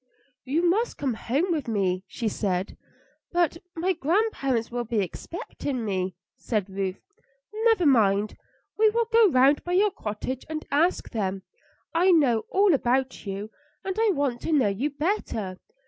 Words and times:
"You 0.45 0.67
must 0.67 0.97
come 0.97 1.13
home 1.13 1.51
with 1.51 1.67
me," 1.67 2.03
she 2.07 2.27
said. 2.27 2.75
"But 3.31 3.57
my 3.75 3.93
grandparents 3.93 4.71
will 4.71 4.83
be 4.83 4.97
expecting 4.99 5.85
me," 5.85 6.15
said 6.37 6.71
Ruth. 6.71 6.99
"Never 7.65 7.85
mind; 7.85 8.35
we 8.79 8.89
will 8.89 9.05
go 9.13 9.29
round 9.29 9.63
by 9.63 9.73
your 9.73 9.91
cottage 9.91 10.43
and 10.49 10.65
ask 10.71 11.11
them. 11.11 11.43
I 11.93 12.09
know 12.09 12.45
all 12.49 12.73
about 12.73 13.27
you, 13.27 13.51
and 13.83 13.95
I 13.99 14.09
want 14.15 14.41
to 14.41 14.51
know 14.51 14.69
you 14.69 14.89
better. 14.89 15.59